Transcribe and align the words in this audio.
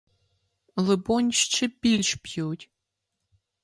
Либонь, 0.75 1.31
ще 1.31 1.67
більш 1.81 2.15
п'ють! 2.15 2.69